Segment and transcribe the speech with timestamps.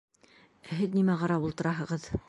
[0.69, 2.13] Ә һеҙ нимә ҡарап ултыраһығыҙ?